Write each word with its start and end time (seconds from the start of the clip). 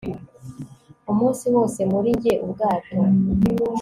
umunsi 1.11 1.45
wose 1.55 1.79
muri 1.91 2.09
njye-ubwato 2.17 2.95